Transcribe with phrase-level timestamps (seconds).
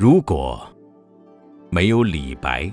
[0.00, 0.66] 如果
[1.68, 2.72] 没有李白，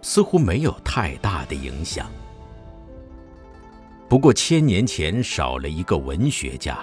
[0.00, 2.10] 似乎没有太大的影响。
[4.08, 6.78] 不过千年前少了一个文学家，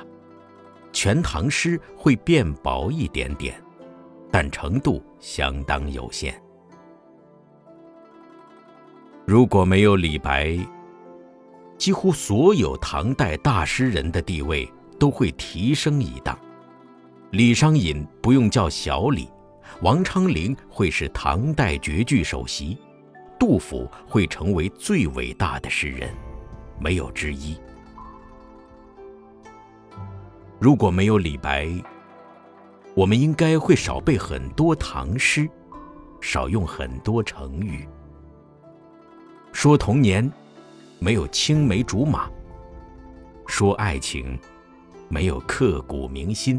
[0.93, 3.59] 全唐诗会变薄一点点，
[4.29, 6.39] 但程度相当有限。
[9.25, 10.55] 如果没有李白，
[11.79, 16.37] 几乎所有唐代大诗人的地位都会提升一档。
[17.31, 19.29] 李商隐不用叫小李，
[19.81, 22.77] 王昌龄会是唐代绝句首席，
[23.37, 26.09] 杜甫会成为最伟大的诗人，
[26.79, 27.57] 没有之一。
[30.57, 31.69] 如果没有李白，
[32.95, 35.49] 我们应该会少背很多唐诗，
[36.21, 37.85] 少用很多成语。
[39.51, 40.31] 说童年，
[40.97, 42.29] 没有青梅竹马；
[43.47, 44.39] 说爱情，
[45.09, 46.57] 没有刻骨铭心；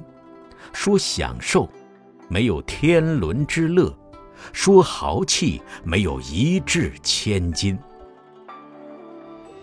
[0.73, 1.69] 说享受，
[2.29, 3.93] 没有天伦之乐；
[4.53, 7.79] 说豪气，没有一掷千金。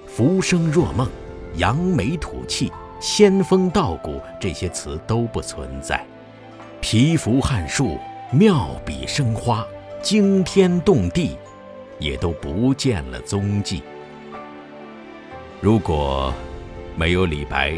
[0.07, 1.09] 浮生若梦、
[1.55, 6.05] 扬眉吐气、仙风道骨这些词都不存在。
[6.81, 7.97] 蚍蜉撼树、
[8.31, 9.65] 妙笔生花、
[10.01, 11.37] 惊天动地。
[11.97, 13.81] 也都不见了踪迹。
[15.61, 16.33] 如果
[16.95, 17.73] 没有李白，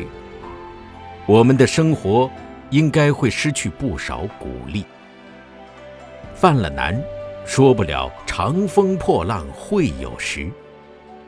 [1.28, 2.28] 我们的生活
[2.70, 4.86] 应该会失去不少鼓励。
[6.36, 7.02] 犯了难，
[7.46, 10.46] 说不了“长风破浪会有时”；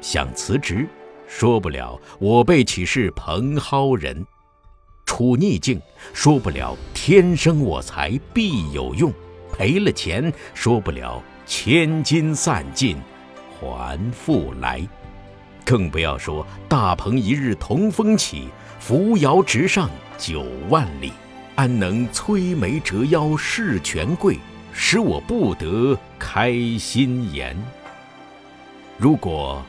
[0.02, 0.88] 想辞职，
[1.28, 4.16] 说不了“我辈岂是蓬蒿人”；
[5.06, 5.82] 处逆境，
[6.14, 9.12] 说不了“天生我材必有用”；
[9.52, 11.22] 赔了钱，说不了。
[11.48, 12.96] 千金散尽，
[13.60, 14.88] 还复来。
[15.66, 18.50] 更不要说大鹏一日同风起，
[18.80, 21.12] 扶摇直上九万里。
[21.60, 24.40] 安能摧眉折腰事权贵，
[24.72, 27.54] 使我不得开心颜。
[28.98, 29.62] 如果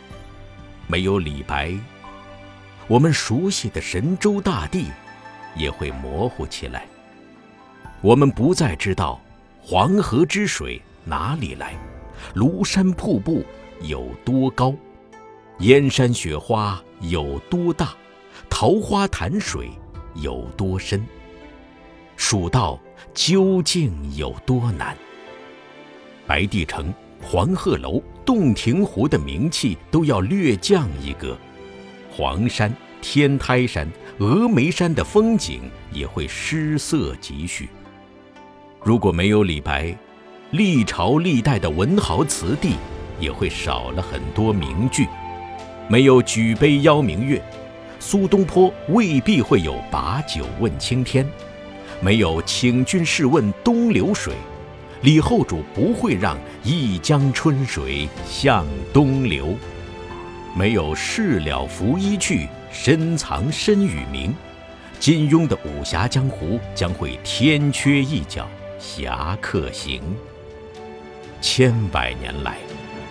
[0.86, 1.74] 没有李白，
[2.86, 4.86] 我们熟悉的神州大地
[5.56, 6.86] 也会模糊起来。
[8.00, 9.20] 我们不再知道
[9.60, 10.80] 黄河之水。
[11.02, 11.74] 哪里来？
[12.36, 13.44] 庐山瀑布
[13.80, 14.72] 有多高？
[15.58, 17.94] 燕山雪花有多大？
[18.48, 19.72] 桃花潭水
[20.14, 21.04] 有多深？
[22.30, 22.78] 蜀道
[23.12, 24.96] 究竟有多难？
[26.28, 31.36] 白帝城、黄鹤楼、洞庭湖的名气都要略降一格，
[32.08, 33.84] 黄山、天台山、
[34.20, 37.68] 峨眉山的风景也会失色几许。
[38.84, 39.92] 如果没有李白，
[40.52, 42.74] 历朝历代的文豪词帝
[43.18, 45.08] 也会少了很多名句，
[45.88, 47.42] 没有举杯邀明月，
[47.98, 51.26] 苏东坡未必会有把酒问青天；
[52.00, 54.34] 没有请君试问东流水，
[55.02, 59.56] 李后主不会让一江春水向东流；
[60.56, 64.34] 没有事了拂衣去，深藏身与名，
[64.98, 70.02] 金庸的武侠江湖将会天缺一角，侠客行。
[71.40, 72.56] 千百年来，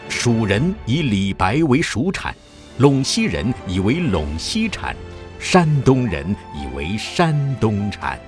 [0.07, 2.35] 蜀人以李白为蜀产，
[2.79, 4.95] 陇西人以为陇西产，
[5.39, 8.19] 山东人以为山东产。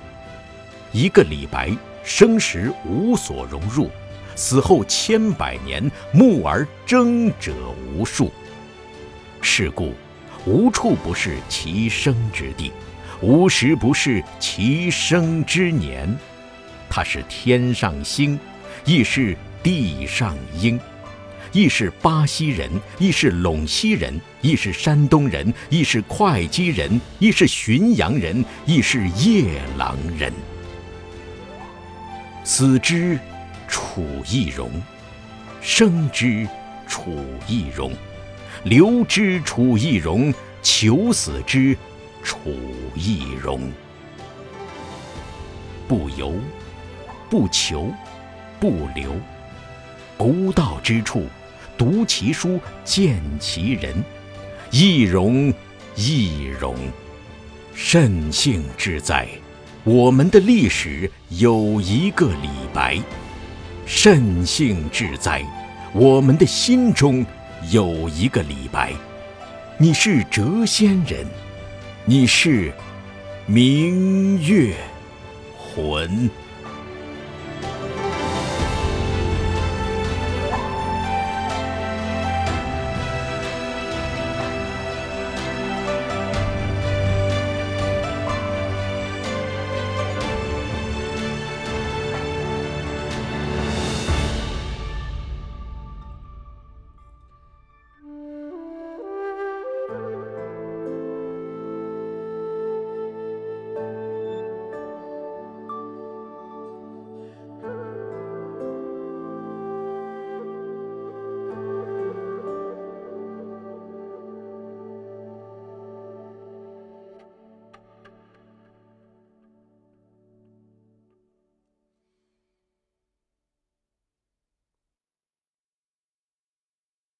[0.92, 1.70] 一个李白，
[2.04, 3.90] 生时无所融入，
[4.36, 7.52] 死后千百年，慕而争者
[7.94, 8.30] 无数。
[9.40, 9.94] 是故，
[10.46, 12.70] 无处不是其生之地，
[13.20, 16.08] 无时不是其生之年。
[16.88, 18.38] 他是天上星，
[18.84, 19.36] 亦是。
[19.64, 20.76] 地上鹰，
[21.52, 30.32] 亦是巴西人，亦是陇西人，亦是山东人，亦是会稽人，亦是浔阳人，亦是夜郎人。
[32.44, 33.18] 死之，
[33.68, 34.68] 楚亦荣；
[35.60, 36.46] 生之，
[36.88, 37.92] 楚亦荣；
[38.64, 41.76] 留之，楚亦荣；求死之，
[42.24, 42.38] 楚
[42.96, 43.70] 亦荣。
[45.86, 46.34] 不由，
[47.30, 47.92] 不求，
[48.58, 49.12] 不留。
[50.18, 51.26] 不到之处，
[51.76, 54.02] 读其书，见其人，
[54.70, 55.52] 亦荣
[55.94, 56.76] 亦荣。
[57.74, 59.26] 甚幸之哉！
[59.84, 62.98] 我们的历史有一个李白。
[63.84, 65.44] 慎性至哉！
[65.92, 67.26] 我们的心中
[67.70, 68.92] 有一个李白。
[69.78, 71.26] 你是谪仙人，
[72.04, 72.72] 你是
[73.44, 74.72] 明月
[75.58, 76.30] 魂。